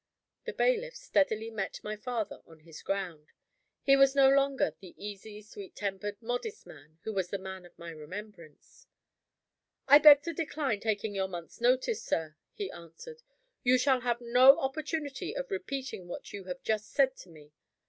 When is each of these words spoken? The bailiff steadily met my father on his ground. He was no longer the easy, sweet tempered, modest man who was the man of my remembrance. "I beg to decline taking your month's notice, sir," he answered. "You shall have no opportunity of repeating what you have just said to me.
The 0.45 0.53
bailiff 0.53 0.95
steadily 0.95 1.51
met 1.51 1.79
my 1.83 1.95
father 1.95 2.41
on 2.47 2.61
his 2.61 2.81
ground. 2.81 3.27
He 3.83 3.95
was 3.95 4.15
no 4.15 4.29
longer 4.29 4.73
the 4.79 4.95
easy, 4.97 5.43
sweet 5.43 5.75
tempered, 5.75 6.19
modest 6.23 6.65
man 6.65 6.97
who 7.03 7.13
was 7.13 7.27
the 7.29 7.37
man 7.37 7.67
of 7.67 7.77
my 7.77 7.91
remembrance. 7.91 8.87
"I 9.87 9.99
beg 9.99 10.23
to 10.23 10.33
decline 10.33 10.79
taking 10.79 11.13
your 11.13 11.27
month's 11.27 11.61
notice, 11.61 12.01
sir," 12.03 12.35
he 12.55 12.71
answered. 12.71 13.21
"You 13.61 13.77
shall 13.77 13.99
have 14.01 14.19
no 14.19 14.57
opportunity 14.59 15.35
of 15.35 15.51
repeating 15.51 16.07
what 16.07 16.33
you 16.33 16.45
have 16.45 16.63
just 16.63 16.87
said 16.89 17.15
to 17.17 17.29
me. 17.29 17.51